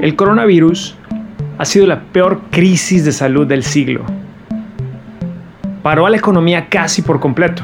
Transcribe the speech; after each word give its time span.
El 0.00 0.14
coronavirus 0.14 0.94
ha 1.56 1.64
sido 1.64 1.86
la 1.86 2.02
peor 2.02 2.42
crisis 2.50 3.04
de 3.06 3.12
salud 3.12 3.46
del 3.46 3.62
siglo. 3.62 4.04
Paró 5.82 6.04
a 6.04 6.10
la 6.10 6.18
economía 6.18 6.68
casi 6.68 7.00
por 7.00 7.18
completo. 7.18 7.62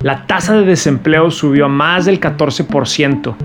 La 0.00 0.26
tasa 0.26 0.54
de 0.56 0.64
desempleo 0.64 1.30
subió 1.30 1.66
a 1.66 1.68
más 1.68 2.04
del 2.04 2.18
14%. 2.18 3.36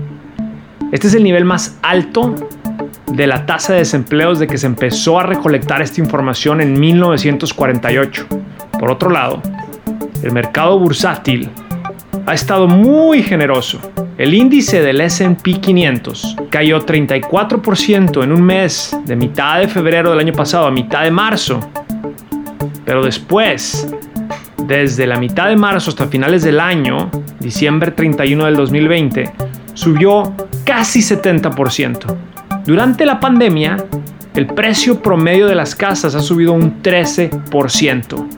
Este 0.90 1.06
es 1.06 1.14
el 1.14 1.22
nivel 1.22 1.44
más 1.44 1.78
alto 1.82 2.34
de 3.12 3.26
la 3.28 3.46
tasa 3.46 3.72
de 3.72 3.80
desempleo 3.80 4.30
desde 4.30 4.48
que 4.48 4.58
se 4.58 4.66
empezó 4.66 5.20
a 5.20 5.22
recolectar 5.22 5.80
esta 5.80 6.00
información 6.00 6.60
en 6.60 6.78
1948. 6.78 8.26
Por 8.80 8.90
otro 8.90 9.10
lado, 9.10 9.42
el 10.24 10.32
mercado 10.32 10.76
bursátil 10.78 11.50
ha 12.26 12.34
estado 12.34 12.66
muy 12.66 13.22
generoso. 13.22 13.80
El 14.16 14.32
índice 14.32 14.80
del 14.80 15.00
SP 15.02 15.58
500 15.58 16.36
cayó 16.48 16.78
34% 16.86 18.22
en 18.22 18.30
un 18.30 18.42
mes 18.42 18.96
de 19.04 19.16
mitad 19.16 19.58
de 19.58 19.66
febrero 19.66 20.10
del 20.10 20.20
año 20.20 20.32
pasado 20.32 20.66
a 20.66 20.70
mitad 20.70 21.02
de 21.02 21.10
marzo. 21.10 21.58
Pero 22.84 23.02
después, 23.02 23.88
desde 24.68 25.08
la 25.08 25.18
mitad 25.18 25.48
de 25.48 25.56
marzo 25.56 25.90
hasta 25.90 26.06
finales 26.06 26.44
del 26.44 26.60
año, 26.60 27.10
diciembre 27.40 27.90
31 27.90 28.44
del 28.44 28.54
2020, 28.54 29.32
subió 29.74 30.32
casi 30.62 31.00
70%. 31.00 32.16
Durante 32.64 33.04
la 33.04 33.18
pandemia, 33.18 33.84
el 34.36 34.46
precio 34.46 35.02
promedio 35.02 35.48
de 35.48 35.56
las 35.56 35.74
casas 35.74 36.14
ha 36.14 36.20
subido 36.20 36.52
un 36.52 36.80
13%. 36.84 38.28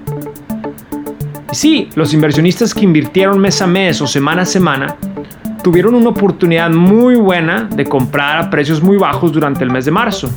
sí, 1.52 1.90
los 1.95 2.14
inversionistas 2.14 2.72
que 2.72 2.84
invirtieron 2.84 3.38
mes 3.38 3.60
a 3.60 3.66
mes 3.66 4.00
o 4.00 4.06
semana 4.06 4.42
a 4.42 4.46
semana 4.46 4.96
tuvieron 5.66 5.96
una 5.96 6.10
oportunidad 6.10 6.70
muy 6.70 7.16
buena 7.16 7.64
de 7.64 7.86
comprar 7.86 8.38
a 8.38 8.50
precios 8.50 8.80
muy 8.84 8.98
bajos 8.98 9.32
durante 9.32 9.64
el 9.64 9.72
mes 9.72 9.84
de 9.84 9.90
marzo. 9.90 10.30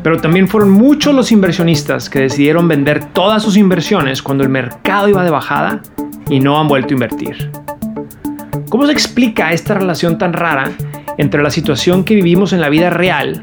Pero 0.00 0.16
también 0.18 0.46
fueron 0.46 0.70
muchos 0.70 1.12
los 1.12 1.32
inversionistas 1.32 2.08
que 2.08 2.20
decidieron 2.20 2.68
vender 2.68 3.06
todas 3.06 3.42
sus 3.42 3.56
inversiones 3.56 4.22
cuando 4.22 4.44
el 4.44 4.48
mercado 4.48 5.08
iba 5.08 5.24
de 5.24 5.30
bajada 5.30 5.82
y 6.30 6.38
no 6.38 6.60
han 6.60 6.68
vuelto 6.68 6.90
a 6.90 6.92
invertir. 6.92 7.50
¿Cómo 8.68 8.86
se 8.86 8.92
explica 8.92 9.50
esta 9.50 9.74
relación 9.74 10.18
tan 10.18 10.34
rara 10.34 10.70
entre 11.18 11.42
la 11.42 11.50
situación 11.50 12.04
que 12.04 12.14
vivimos 12.14 12.52
en 12.52 12.60
la 12.60 12.68
vida 12.68 12.90
real 12.90 13.42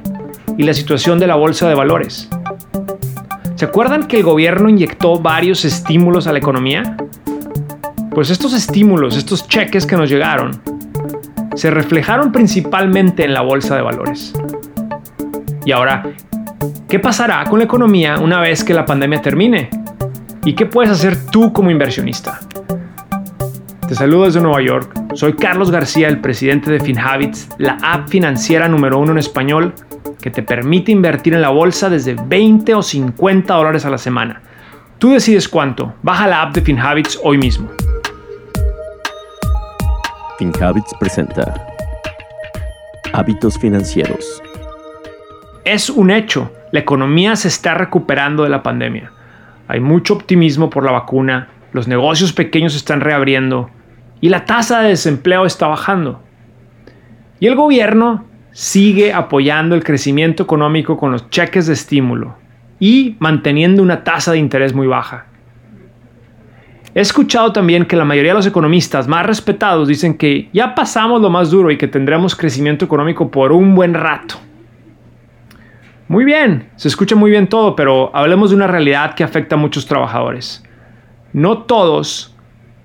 y 0.58 0.64
la 0.64 0.74
situación 0.74 1.20
de 1.20 1.28
la 1.28 1.36
bolsa 1.36 1.68
de 1.68 1.76
valores? 1.76 2.30
¿Se 3.56 3.66
acuerdan 3.66 4.08
que 4.08 4.16
el 4.16 4.24
gobierno 4.24 4.70
inyectó 4.70 5.20
varios 5.20 5.66
estímulos 5.66 6.26
a 6.26 6.32
la 6.32 6.38
economía? 6.38 6.96
Pues 8.14 8.30
estos 8.30 8.54
estímulos, 8.54 9.16
estos 9.16 9.48
cheques 9.48 9.86
que 9.86 9.96
nos 9.96 10.10
llegaron, 10.10 10.52
se 11.56 11.72
reflejaron 11.72 12.34
principalmente 12.34 13.24
en 13.24 13.34
la 13.34 13.42
bolsa 13.42 13.78
de 13.78 13.82
valores. 13.82 14.34
Y 15.64 15.72
ahora, 15.72 16.04
¿qué 16.90 17.00
pasará 17.00 17.46
con 17.46 17.60
la 17.60 17.66
economía 17.66 18.18
una 18.20 18.42
vez 18.42 18.66
que 18.66 18.74
la 18.74 18.86
pandemia 18.86 19.22
termine? 19.22 19.70
¿Y 20.44 20.56
qué 20.56 20.66
puedes 20.66 20.92
hacer 20.92 21.26
tú 21.32 21.54
como 21.54 21.72
inversionista? 21.72 22.42
Te 23.88 23.96
saludo 23.96 24.26
desde 24.26 24.42
Nueva 24.42 24.62
York. 24.62 24.94
Soy 25.14 25.34
Carlos 25.34 25.72
García, 25.72 26.10
el 26.10 26.20
presidente 26.20 26.70
de 26.70 26.82
FinHabits, 26.82 27.48
la 27.60 27.78
app 27.82 28.10
financiera 28.10 28.68
número 28.68 29.00
uno 29.00 29.14
en 29.14 29.20
español 29.20 29.74
que 30.22 30.32
te 30.32 30.44
permite 30.44 30.92
invertir 30.92 31.34
en 31.34 31.42
la 31.42 31.50
bolsa 31.50 31.90
desde 31.90 32.16
20 32.16 32.76
o 32.76 32.84
50 32.84 33.54
dólares 33.54 33.86
a 33.86 33.90
la 33.90 33.98
semana. 33.98 34.42
Tú 34.98 35.12
decides 35.12 35.48
cuánto. 35.48 35.94
Baja 36.04 36.28
la 36.28 36.42
app 36.42 36.54
de 36.54 36.62
FinHabits 36.62 37.18
hoy 37.24 37.38
mismo. 37.38 37.70
FinHabits 40.42 40.96
presenta 41.00 41.68
Hábitos 43.14 43.60
financieros. 43.60 44.42
Es 45.66 45.88
un 45.88 46.10
hecho. 46.10 46.52
La 46.72 46.80
economía 46.80 47.36
se 47.36 47.48
está 47.48 47.76
recuperando 47.76 48.42
de 48.42 48.50
la 48.50 48.64
pandemia. 48.64 49.12
Hay 49.68 49.82
mucho 49.82 50.16
optimismo 50.16 50.72
por 50.72 50.84
la 50.84 50.94
vacuna, 50.94 51.50
los 51.74 51.88
negocios 51.88 52.34
pequeños 52.34 52.72
se 52.72 52.80
están 52.80 53.02
reabriendo, 53.02 53.70
y 54.20 54.30
la 54.30 54.46
tasa 54.46 54.82
de 54.82 54.90
desempleo 54.90 55.46
está 55.46 55.68
bajando. 55.68 56.24
Y 57.40 57.46
el 57.46 57.56
gobierno 57.56 58.26
sigue 58.52 59.14
apoyando 59.14 59.76
el 59.76 59.84
crecimiento 59.84 60.42
económico 60.42 60.98
con 60.98 61.12
los 61.12 61.30
cheques 61.30 61.68
de 61.68 61.74
estímulo 61.74 62.36
y 62.80 63.16
manteniendo 63.20 63.84
una 63.84 64.04
tasa 64.04 64.32
de 64.32 64.40
interés 64.40 64.74
muy 64.74 64.88
baja. 64.88 65.28
He 66.94 67.00
escuchado 67.00 67.54
también 67.54 67.86
que 67.86 67.96
la 67.96 68.04
mayoría 68.04 68.32
de 68.32 68.38
los 68.40 68.48
economistas 68.48 69.08
más 69.08 69.26
respetados 69.26 69.88
dicen 69.88 70.18
que 70.18 70.50
ya 70.52 70.76
pasamos 70.76 71.22
lo 71.22 71.30
más 71.30 71.50
duro 71.50 71.72
y 71.72 71.78
que 71.78 71.88
tendremos 71.88 72.36
crecimiento 72.36 72.84
económico 72.84 73.32
por 73.32 73.54
un 73.54 73.76
buen 73.76 73.94
rato. 73.94 74.36
Muy 76.10 76.26
bien, 76.26 76.70
se 76.76 76.90
escucha 76.90 77.16
muy 77.16 77.32
bien 77.32 77.48
todo, 77.48 77.78
pero 77.78 78.14
hablemos 78.14 78.50
de 78.50 78.58
una 78.58 78.68
realidad 78.68 79.16
que 79.16 79.24
afecta 79.24 79.56
a 79.56 79.58
muchos 79.58 79.86
trabajadores. 79.86 80.62
No 81.32 81.60
todos 81.60 82.36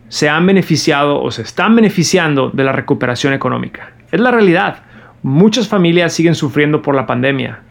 se 0.06 0.28
han 0.28 0.46
beneficiado 0.46 1.20
o 1.20 1.32
se 1.32 1.42
están 1.42 1.74
beneficiando 1.74 2.50
de 2.50 2.62
la 2.62 2.70
recuperación 2.70 3.32
económica. 3.32 3.90
Es 4.12 4.20
la 4.20 4.30
realidad. 4.30 4.84
Muchas 5.24 5.66
familias 5.66 6.12
siguen 6.12 6.36
sufriendo 6.36 6.80
por 6.80 6.94
la 6.94 7.06
pandemia. 7.06 7.62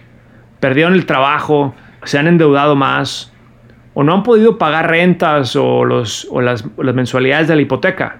Perdieron 0.60 0.94
el 0.94 1.06
trabajo, 1.06 1.74
se 2.04 2.18
han 2.18 2.28
endeudado 2.28 2.76
más 2.76 3.32
o 3.96 4.04
no 4.04 4.14
han 4.14 4.24
podido 4.24 4.58
pagar 4.58 4.90
rentas 4.90 5.56
o, 5.56 5.86
las, 5.86 6.28
mensualidades 6.78 7.48
de 7.48 7.56
la 7.56 7.62
hipoteca. 7.62 8.18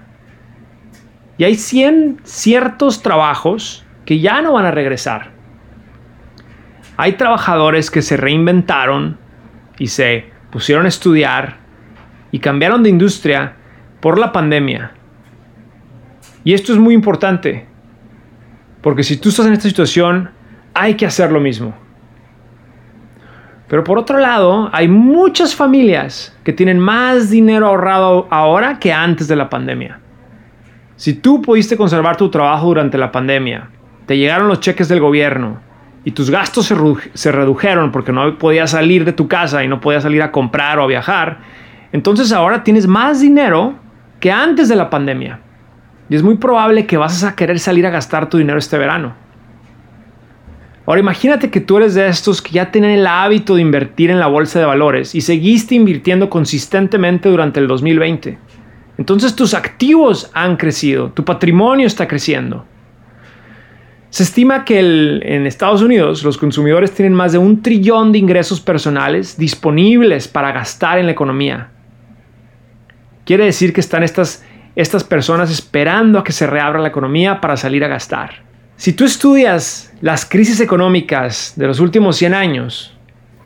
Y 1.38 1.44
hay 1.44 1.54
100 1.54 2.20
ciertos 2.24 3.02
trabajos 3.02 3.84
que 4.06 4.18
ya 4.18 4.40
no 4.40 4.54
van 4.54 4.64
a 4.64 4.70
regresar. 4.70 5.32
Hay 6.96 7.12
trabajadores 7.12 7.90
que 7.90 8.00
se 8.00 8.16
reinventaron 8.16 9.18
y 9.78 9.88
se 9.88 10.30
pusieron 10.50 10.86
a 10.86 10.88
estudiar 10.88 11.58
y 12.32 12.38
cambiaron 12.38 12.82
de 12.82 12.88
industria 12.88 13.56
por 14.00 14.18
la 14.18 14.32
pandemia. 14.32 14.92
Y 16.42 16.54
esto 16.54 16.72
es 16.72 16.78
muy 16.78 16.94
importante, 16.94 17.66
porque 18.80 19.02
si 19.02 19.18
tú 19.18 19.28
estás 19.28 19.46
en 19.46 19.52
esta 19.52 19.68
situación, 19.68 20.30
hay 20.72 20.94
que 20.94 21.04
hacer 21.04 21.30
lo 21.30 21.40
mismo. 21.40 21.74
Pero 23.68 23.82
por 23.82 23.98
otro 23.98 24.18
lado, 24.18 24.70
hay 24.72 24.88
muchas 24.88 25.54
familias 25.54 26.36
que 26.44 26.52
tienen 26.52 26.78
más 26.78 27.30
dinero 27.30 27.66
ahorrado 27.66 28.28
ahora 28.30 28.78
que 28.78 28.92
antes 28.92 29.26
de 29.26 29.36
la 29.36 29.50
pandemia. 29.50 29.98
Si 30.94 31.14
tú 31.14 31.42
pudiste 31.42 31.76
conservar 31.76 32.16
tu 32.16 32.30
trabajo 32.30 32.66
durante 32.68 32.96
la 32.96 33.10
pandemia, 33.10 33.68
te 34.06 34.16
llegaron 34.16 34.48
los 34.48 34.60
cheques 34.60 34.88
del 34.88 35.00
gobierno 35.00 35.60
y 36.04 36.12
tus 36.12 36.30
gastos 36.30 36.72
se, 37.14 37.32
redujeron 37.32 37.90
porque 37.90 38.12
no 38.12 38.38
podías 38.38 38.70
salir 38.70 39.04
de 39.04 39.12
tu 39.12 39.26
casa 39.26 39.64
y 39.64 39.68
no 39.68 39.80
podías 39.80 40.04
salir 40.04 40.22
a 40.22 40.30
comprar 40.30 40.78
o 40.78 40.84
a 40.84 40.86
viajar, 40.86 41.38
entonces 41.90 42.30
ahora 42.32 42.62
tienes 42.62 42.86
más 42.86 43.20
dinero 43.20 43.74
que 44.20 44.30
antes 44.30 44.68
de 44.68 44.76
la 44.76 44.88
pandemia. 44.88 45.40
Y 46.08 46.14
es 46.14 46.22
muy 46.22 46.36
probable 46.36 46.86
que 46.86 46.96
vas 46.96 47.24
a 47.24 47.34
querer 47.34 47.58
salir 47.58 47.84
a 47.86 47.90
gastar 47.90 48.28
tu 48.28 48.38
dinero 48.38 48.58
este 48.58 48.78
verano. 48.78 49.14
Ahora 50.86 51.00
imagínate 51.00 51.50
que 51.50 51.60
tú 51.60 51.78
eres 51.78 51.94
de 51.94 52.06
estos 52.06 52.40
que 52.40 52.52
ya 52.52 52.70
tienen 52.70 52.92
el 52.92 53.08
hábito 53.08 53.56
de 53.56 53.62
invertir 53.62 54.08
en 54.08 54.20
la 54.20 54.28
bolsa 54.28 54.60
de 54.60 54.66
valores 54.66 55.16
y 55.16 55.20
seguiste 55.20 55.74
invirtiendo 55.74 56.30
consistentemente 56.30 57.28
durante 57.28 57.58
el 57.58 57.66
2020. 57.66 58.38
Entonces 58.96 59.34
tus 59.34 59.52
activos 59.52 60.30
han 60.32 60.56
crecido, 60.56 61.10
tu 61.10 61.24
patrimonio 61.24 61.88
está 61.88 62.06
creciendo. 62.06 62.64
Se 64.10 64.22
estima 64.22 64.64
que 64.64 64.78
en 64.78 65.46
Estados 65.46 65.82
Unidos 65.82 66.22
los 66.22 66.38
consumidores 66.38 66.92
tienen 66.92 67.12
más 67.12 67.32
de 67.32 67.38
un 67.38 67.62
trillón 67.62 68.12
de 68.12 68.18
ingresos 68.18 68.60
personales 68.60 69.36
disponibles 69.36 70.28
para 70.28 70.52
gastar 70.52 70.98
en 70.98 71.06
la 71.06 71.12
economía. 71.12 71.70
Quiere 73.24 73.44
decir 73.44 73.72
que 73.72 73.80
están 73.80 74.04
estas, 74.04 74.46
estas 74.76 75.02
personas 75.02 75.50
esperando 75.50 76.20
a 76.20 76.24
que 76.24 76.30
se 76.30 76.46
reabra 76.46 76.78
la 76.78 76.88
economía 76.88 77.40
para 77.40 77.56
salir 77.56 77.84
a 77.84 77.88
gastar. 77.88 78.45
Si 78.76 78.92
tú 78.92 79.04
estudias 79.04 79.90
las 80.02 80.26
crisis 80.26 80.60
económicas 80.60 81.54
de 81.56 81.66
los 81.66 81.80
últimos 81.80 82.16
100 82.16 82.34
años, 82.34 82.94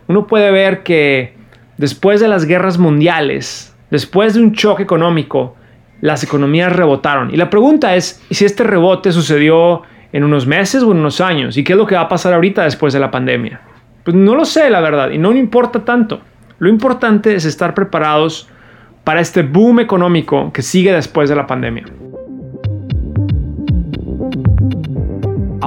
uno 0.09 0.27
puede 0.27 0.50
ver 0.50 0.82
que 0.82 1.35
después 1.77 2.21
de 2.21 2.27
las 2.27 2.47
guerras 2.47 2.79
mundiales, 2.79 3.73
después 3.93 4.35
de 4.35 4.41
un 4.41 4.53
choque 4.55 4.82
económico, 4.82 5.55
las 6.00 6.25
economías 6.25 6.75
rebotaron. 6.75 7.32
Y 7.32 7.37
la 7.37 7.49
pregunta 7.49 7.94
es 7.94 8.21
si 8.31 8.44
este 8.44 8.65
rebote 8.65 9.12
sucedió 9.12 9.82
en 10.12 10.25
unos 10.25 10.49
meses 10.49 10.82
o 10.82 10.91
en 10.91 10.99
unos 10.99 11.21
años. 11.21 11.56
¿Y 11.56 11.62
qué 11.62 11.75
es 11.75 11.79
lo 11.79 11.87
que 11.87 11.94
va 11.94 12.03
a 12.03 12.09
pasar 12.09 12.35
ahorita 12.35 12.65
después 12.65 12.93
de 12.93 12.99
la 12.99 13.12
pandemia? 13.12 13.61
Pues 14.03 14.17
no 14.17 14.35
lo 14.35 14.44
sé, 14.44 14.69
la 14.69 14.81
verdad, 14.81 15.11
y 15.11 15.19
no 15.19 15.32
importa 15.32 15.85
tanto. 15.85 16.21
Lo 16.59 16.69
importante 16.69 17.37
es 17.37 17.44
estar 17.44 17.75
preparados 17.75 18.49
para 19.05 19.21
este 19.21 19.43
boom 19.43 19.79
económico 19.79 20.53
que 20.53 20.62
sigue 20.62 20.93
después 20.93 21.29
de 21.29 21.37
la 21.37 21.47
pandemia. 21.47 21.85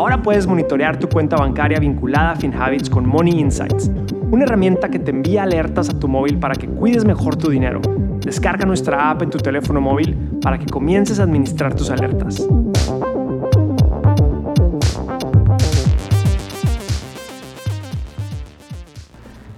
Ahora 0.04 0.22
puedes 0.22 0.46
monitorear 0.46 1.00
tu 1.00 1.08
cuenta 1.08 1.38
bancaria 1.38 1.80
vinculada 1.80 2.32
a 2.32 2.36
FinHabits 2.36 2.90
con 2.90 3.08
Money 3.08 3.40
Insights, 3.40 3.90
una 4.32 4.44
herramienta 4.44 4.90
que 4.90 5.00
te 5.00 5.12
envía 5.12 5.44
alertas 5.44 5.90
a 5.90 5.98
tu 5.98 6.10
móvil 6.10 6.38
para 6.40 6.56
que 6.56 6.68
cuides 6.68 7.06
mejor 7.06 7.38
tu 7.38 7.50
dinero. 7.50 7.80
Descarga 8.20 8.66
nuestra 8.66 9.10
app 9.10 9.22
en 9.22 9.30
tu 9.30 9.38
teléfono 9.38 9.80
móvil 9.80 10.14
para 10.42 10.60
que 10.60 10.66
comiences 10.66 11.22
a 11.22 11.24
administrar 11.24 11.74
tus 11.74 11.90
alertas. 11.90 12.46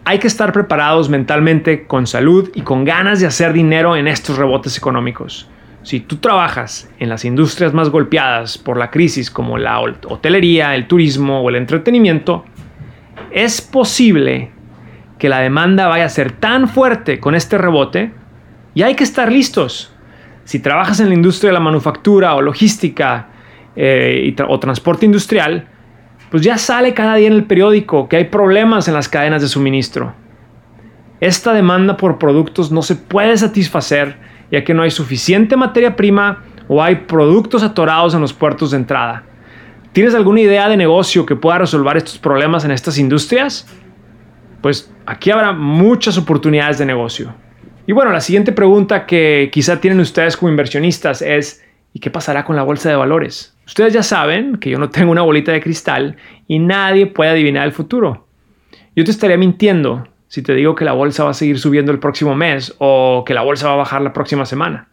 Hay 0.03 0.19
que 0.19 0.27
estar 0.27 0.53
preparados 0.53 1.09
mentalmente, 1.09 1.87
con 1.87 2.05
salud 2.05 2.51
y 2.53 2.61
con 2.61 2.85
ganas 2.85 3.19
de 3.19 3.25
hacer 3.25 3.51
dinero 3.51 3.95
en 3.95 4.07
estos 4.07 4.37
rebotes 4.37 4.77
económicos. 4.77 5.49
Si 5.85 5.99
tú 5.99 6.17
trabajas 6.17 6.89
en 6.97 7.09
las 7.09 7.25
industrias 7.25 7.71
más 7.75 7.91
golpeadas 7.91 8.57
por 8.57 8.75
la 8.75 8.89
crisis 8.89 9.29
como 9.29 9.59
la 9.59 9.79
hotelería, 9.81 10.73
el 10.73 10.87
turismo 10.87 11.41
o 11.41 11.49
el 11.49 11.57
entretenimiento, 11.57 12.43
es 13.29 13.61
posible 13.61 14.49
que 15.19 15.29
la 15.29 15.41
demanda 15.41 15.87
vaya 15.87 16.05
a 16.05 16.09
ser 16.09 16.31
tan 16.31 16.69
fuerte 16.69 17.19
con 17.19 17.35
este 17.35 17.59
rebote 17.59 18.11
y 18.73 18.81
hay 18.81 18.95
que 18.95 19.03
estar 19.03 19.31
listos. 19.31 19.93
Si 20.43 20.57
trabajas 20.57 20.99
en 21.01 21.09
la 21.09 21.13
industria 21.13 21.49
de 21.49 21.53
la 21.53 21.59
manufactura 21.59 22.33
o 22.33 22.41
logística 22.41 23.27
eh, 23.75 24.35
o 24.47 24.59
transporte 24.59 25.05
industrial, 25.05 25.67
pues 26.31 26.41
ya 26.41 26.57
sale 26.57 26.95
cada 26.95 27.13
día 27.13 27.27
en 27.27 27.33
el 27.33 27.43
periódico 27.43 28.09
que 28.09 28.17
hay 28.17 28.25
problemas 28.25 28.87
en 28.87 28.95
las 28.95 29.07
cadenas 29.07 29.43
de 29.43 29.49
suministro. 29.49 30.15
Esta 31.19 31.53
demanda 31.53 31.95
por 31.95 32.17
productos 32.17 32.71
no 32.71 32.81
se 32.81 32.95
puede 32.95 33.37
satisfacer 33.37 34.33
ya 34.51 34.63
que 34.63 34.73
no 34.73 34.83
hay 34.83 34.91
suficiente 34.91 35.55
materia 35.55 35.95
prima 35.95 36.43
o 36.67 36.81
hay 36.81 36.95
productos 36.95 37.63
atorados 37.63 38.13
en 38.13 38.21
los 38.21 38.33
puertos 38.33 38.71
de 38.71 38.77
entrada. 38.77 39.23
¿Tienes 39.91 40.13
alguna 40.13 40.41
idea 40.41 40.67
de 40.67 40.77
negocio 40.77 41.25
que 41.25 41.35
pueda 41.35 41.59
resolver 41.59 41.97
estos 41.97 42.17
problemas 42.17 42.65
en 42.65 42.71
estas 42.71 42.97
industrias? 42.97 43.67
Pues 44.61 44.91
aquí 45.05 45.31
habrá 45.31 45.53
muchas 45.53 46.17
oportunidades 46.17 46.77
de 46.77 46.85
negocio. 46.85 47.33
Y 47.87 47.93
bueno, 47.93 48.11
la 48.11 48.19
siguiente 48.19 48.51
pregunta 48.51 49.05
que 49.05 49.49
quizá 49.53 49.79
tienen 49.79 49.99
ustedes 49.99 50.35
como 50.35 50.49
inversionistas 50.49 51.21
es, 51.21 51.63
¿y 51.93 51.99
qué 51.99 52.09
pasará 52.09 52.43
con 52.43 52.55
la 52.55 52.63
bolsa 52.63 52.89
de 52.89 52.95
valores? 52.95 53.55
Ustedes 53.65 53.93
ya 53.93 54.03
saben 54.03 54.57
que 54.57 54.69
yo 54.69 54.79
no 54.79 54.89
tengo 54.89 55.11
una 55.11 55.21
bolita 55.21 55.51
de 55.51 55.61
cristal 55.61 56.17
y 56.47 56.59
nadie 56.59 57.07
puede 57.07 57.31
adivinar 57.31 57.65
el 57.65 57.71
futuro. 57.71 58.27
Yo 58.95 59.03
te 59.03 59.11
estaría 59.11 59.37
mintiendo 59.37 60.07
si 60.35 60.41
te 60.41 60.53
digo 60.53 60.75
que 60.75 60.83
la 60.83 60.91
bolsa 60.91 61.23
va 61.23 61.29
a 61.29 61.33
seguir 61.33 61.59
subiendo 61.59 61.93
el 61.93 61.99
próximo 61.99 62.35
mes 62.35 62.75
o 62.79 63.23
que 63.25 63.33
la 63.33 63.41
bolsa 63.41 63.67
va 63.67 63.75
a 63.75 63.77
bajar 63.77 64.01
la 64.01 64.11
próxima 64.11 64.45
semana. 64.45 64.89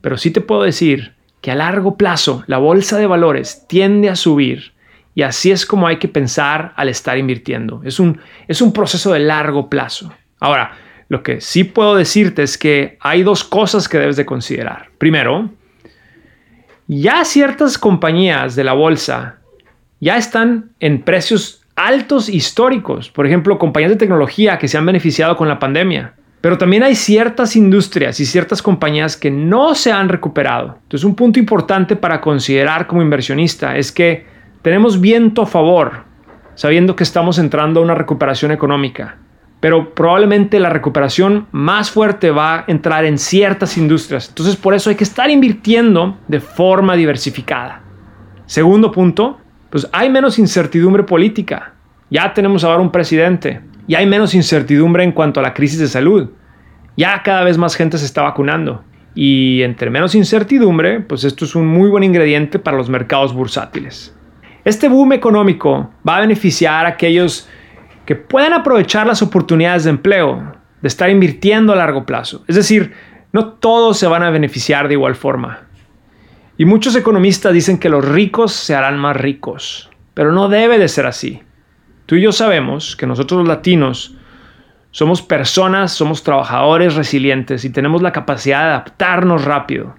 Pero 0.00 0.16
sí 0.16 0.30
te 0.30 0.40
puedo 0.40 0.62
decir 0.62 1.14
que 1.40 1.50
a 1.50 1.56
largo 1.56 1.96
plazo 1.96 2.44
la 2.46 2.58
bolsa 2.58 2.98
de 2.98 3.08
valores 3.08 3.66
tiende 3.66 4.08
a 4.08 4.14
subir 4.14 4.74
y 5.16 5.22
así 5.22 5.50
es 5.50 5.66
como 5.66 5.88
hay 5.88 5.96
que 5.96 6.06
pensar 6.06 6.72
al 6.76 6.88
estar 6.88 7.18
invirtiendo. 7.18 7.80
Es 7.84 7.98
un, 7.98 8.20
es 8.46 8.62
un 8.62 8.72
proceso 8.72 9.12
de 9.12 9.18
largo 9.18 9.68
plazo. 9.68 10.12
Ahora, 10.38 10.76
lo 11.08 11.24
que 11.24 11.40
sí 11.40 11.64
puedo 11.64 11.96
decirte 11.96 12.44
es 12.44 12.56
que 12.56 12.98
hay 13.00 13.24
dos 13.24 13.42
cosas 13.42 13.88
que 13.88 13.98
debes 13.98 14.14
de 14.14 14.24
considerar. 14.24 14.90
Primero, 14.98 15.50
ya 16.86 17.24
ciertas 17.24 17.76
compañías 17.76 18.54
de 18.54 18.62
la 18.62 18.72
bolsa 18.72 19.40
ya 19.98 20.16
están 20.16 20.70
en 20.78 21.02
precios 21.02 21.61
altos 21.86 22.28
históricos. 22.28 23.10
Por 23.10 23.26
ejemplo, 23.26 23.58
compañías 23.58 23.90
de 23.92 23.96
tecnología 23.96 24.58
que 24.58 24.68
se 24.68 24.78
han 24.78 24.86
beneficiado 24.86 25.36
con 25.36 25.48
la 25.48 25.58
pandemia. 25.58 26.14
Pero 26.40 26.58
también 26.58 26.82
hay 26.82 26.96
ciertas 26.96 27.54
industrias 27.54 28.18
y 28.18 28.26
ciertas 28.26 28.62
compañías 28.62 29.16
que 29.16 29.30
no 29.30 29.74
se 29.74 29.92
han 29.92 30.08
recuperado. 30.08 30.78
Entonces, 30.82 31.04
un 31.04 31.14
punto 31.14 31.38
importante 31.38 31.94
para 31.94 32.20
considerar 32.20 32.86
como 32.86 33.02
inversionista 33.02 33.76
es 33.76 33.92
que 33.92 34.26
tenemos 34.62 35.00
viento 35.00 35.42
a 35.42 35.46
favor, 35.46 36.04
sabiendo 36.54 36.96
que 36.96 37.04
estamos 37.04 37.38
entrando 37.38 37.80
a 37.80 37.84
una 37.84 37.94
recuperación 37.94 38.50
económica 38.50 39.18
pero 39.62 39.94
probablemente 39.94 40.58
la 40.58 40.70
recuperación 40.70 41.46
más 41.52 41.88
fuerte 41.88 42.32
va 42.32 42.56
a 42.56 42.64
entrar 42.66 43.04
en 43.04 43.16
ciertas 43.16 43.76
industrias. 43.76 44.28
Entonces 44.28 44.56
por 44.56 44.74
eso 44.74 44.90
hay 44.90 44.96
que 44.96 45.04
estar 45.04 45.30
invirtiendo 45.30 46.18
de 46.26 46.40
forma 46.40 46.96
diversificada. 46.96 47.80
Segundo 48.46 48.90
punto, 48.90 49.38
pues 49.72 49.88
hay 49.90 50.10
menos 50.10 50.38
incertidumbre 50.38 51.02
política. 51.02 51.72
Ya 52.10 52.34
tenemos 52.34 52.62
ahora 52.62 52.82
un 52.82 52.92
presidente 52.92 53.62
y 53.86 53.94
hay 53.94 54.04
menos 54.04 54.34
incertidumbre 54.34 55.02
en 55.02 55.12
cuanto 55.12 55.40
a 55.40 55.42
la 55.42 55.54
crisis 55.54 55.78
de 55.78 55.88
salud. 55.88 56.28
Ya 56.94 57.22
cada 57.22 57.42
vez 57.42 57.56
más 57.56 57.74
gente 57.74 57.96
se 57.96 58.04
está 58.04 58.20
vacunando. 58.20 58.84
Y 59.14 59.62
entre 59.62 59.88
menos 59.88 60.14
incertidumbre, 60.14 61.00
pues 61.00 61.24
esto 61.24 61.46
es 61.46 61.54
un 61.54 61.66
muy 61.66 61.88
buen 61.88 62.04
ingrediente 62.04 62.58
para 62.58 62.76
los 62.76 62.90
mercados 62.90 63.32
bursátiles. 63.32 64.14
Este 64.62 64.90
boom 64.90 65.14
económico 65.14 65.90
va 66.06 66.18
a 66.18 66.20
beneficiar 66.20 66.84
a 66.84 66.90
aquellos 66.90 67.48
que 68.04 68.14
puedan 68.14 68.52
aprovechar 68.52 69.06
las 69.06 69.22
oportunidades 69.22 69.84
de 69.84 69.90
empleo, 69.90 70.52
de 70.82 70.88
estar 70.88 71.08
invirtiendo 71.08 71.72
a 71.72 71.76
largo 71.76 72.04
plazo. 72.04 72.44
Es 72.46 72.56
decir, 72.56 72.92
no 73.32 73.54
todos 73.54 73.96
se 73.96 74.06
van 74.06 74.22
a 74.22 74.28
beneficiar 74.28 74.88
de 74.88 74.94
igual 74.94 75.14
forma. 75.14 75.60
Y 76.58 76.64
muchos 76.64 76.94
economistas 76.96 77.52
dicen 77.52 77.78
que 77.78 77.88
los 77.88 78.04
ricos 78.04 78.52
se 78.52 78.74
harán 78.74 78.98
más 78.98 79.16
ricos, 79.16 79.90
pero 80.14 80.32
no 80.32 80.48
debe 80.48 80.78
de 80.78 80.88
ser 80.88 81.06
así. 81.06 81.42
Tú 82.06 82.16
y 82.16 82.22
yo 82.22 82.32
sabemos 82.32 82.94
que 82.94 83.06
nosotros 83.06 83.40
los 83.40 83.48
latinos 83.48 84.14
somos 84.90 85.22
personas, 85.22 85.92
somos 85.92 86.22
trabajadores 86.22 86.94
resilientes 86.94 87.64
y 87.64 87.70
tenemos 87.70 88.02
la 88.02 88.12
capacidad 88.12 88.60
de 88.60 88.68
adaptarnos 88.68 89.44
rápido. 89.44 89.94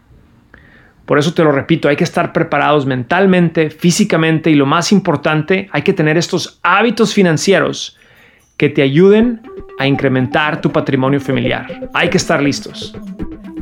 Por 1.06 1.18
eso 1.18 1.34
te 1.34 1.44
lo 1.44 1.52
repito, 1.52 1.90
hay 1.90 1.96
que 1.96 2.04
estar 2.04 2.32
preparados 2.32 2.86
mentalmente, 2.86 3.70
físicamente 3.70 4.52
y 4.52 4.56
lo 4.56 4.66
más 4.66 4.92
importante, 4.92 5.68
hay 5.72 5.82
que 5.82 5.94
tener 5.94 6.18
estos 6.18 6.60
hábitos 6.64 7.14
financieros 7.14 7.98
que 8.56 8.70
te 8.70 8.84
ayuden 8.84 9.42
a 9.80 9.88
incrementar 9.88 10.62
tu 10.62 10.72
patrimonio 10.72 11.20
familiar. 11.20 11.90
Hay 11.94 12.10
que 12.10 12.18
estar 12.18 12.42
listos. 12.42 12.96